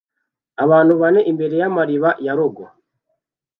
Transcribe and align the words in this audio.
Abantu 0.63 0.93
bane 1.01 1.21
imbere 1.31 1.55
yamariba 1.61 2.09
fargo 2.25 2.63